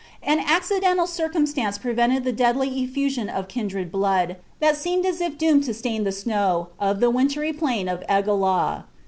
An 0.23 0.39
accidental 0.39 1.05
circumstance 1.05 1.77
prevented 1.77 2.23
the 2.23 2.31
deadly 2.31 2.71
efTusion 2.71 3.29
of 3.31 3.47
kindred 3.47 3.91
blood, 3.91 4.37
that 4.59 4.75
seemed 4.75 5.05
as 5.05 5.21
if 5.21 5.37
doomed 5.37 5.63
to 5.65 5.75
stain 5.75 6.05
the 6.05 6.11
snows 6.11 6.69
of 6.79 6.99
the 7.01 7.11
wintry 7.11 7.53
plain 7.53 7.87
of 7.87 7.99
i^aw. 8.09 8.85